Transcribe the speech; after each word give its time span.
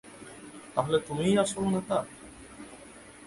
তাহলে 0.73 0.97
তুমিই 1.07 1.35
আসল 1.43 1.63
নেতা? 1.73 1.97